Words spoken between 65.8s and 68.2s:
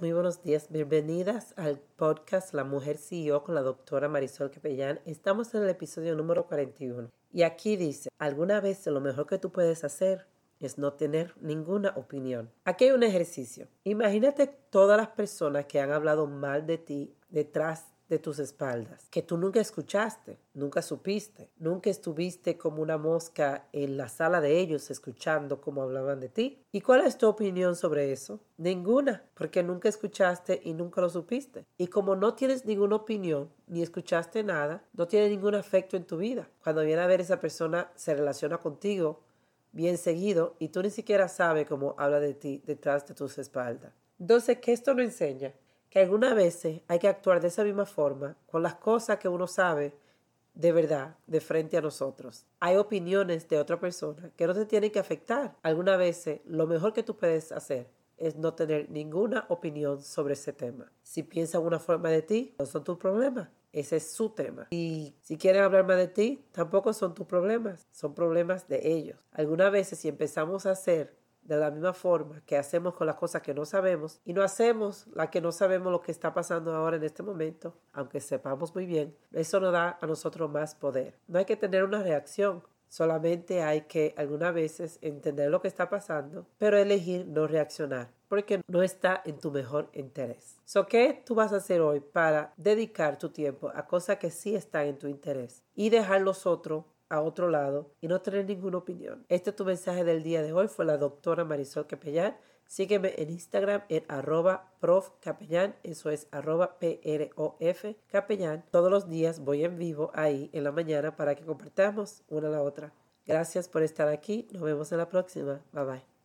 más de ti, tampoco son tus problemas. Son